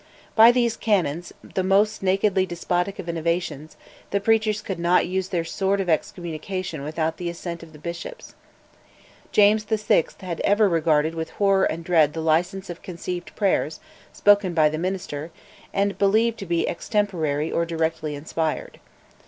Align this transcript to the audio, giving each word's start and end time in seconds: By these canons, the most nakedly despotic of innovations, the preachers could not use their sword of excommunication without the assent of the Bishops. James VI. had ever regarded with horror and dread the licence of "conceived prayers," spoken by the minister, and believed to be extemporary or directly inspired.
By 0.35 0.51
these 0.51 0.77
canons, 0.77 1.31
the 1.43 1.61
most 1.61 2.01
nakedly 2.01 2.47
despotic 2.47 2.97
of 2.97 3.07
innovations, 3.07 3.77
the 4.09 4.19
preachers 4.19 4.59
could 4.63 4.79
not 4.79 5.05
use 5.05 5.27
their 5.27 5.43
sword 5.43 5.79
of 5.79 5.89
excommunication 5.89 6.81
without 6.81 7.17
the 7.17 7.29
assent 7.29 7.61
of 7.61 7.71
the 7.71 7.77
Bishops. 7.77 8.33
James 9.31 9.63
VI. 9.65 10.05
had 10.21 10.39
ever 10.39 10.67
regarded 10.67 11.13
with 11.13 11.29
horror 11.29 11.65
and 11.65 11.83
dread 11.85 12.13
the 12.13 12.19
licence 12.21 12.67
of 12.67 12.81
"conceived 12.81 13.35
prayers," 13.35 13.79
spoken 14.11 14.55
by 14.55 14.69
the 14.69 14.79
minister, 14.79 15.29
and 15.71 15.99
believed 15.99 16.39
to 16.39 16.47
be 16.47 16.67
extemporary 16.67 17.51
or 17.51 17.63
directly 17.63 18.15
inspired. 18.15 18.79